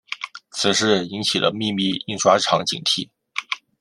[0.49, 3.07] 此事引起了秘密印刷厂警惕。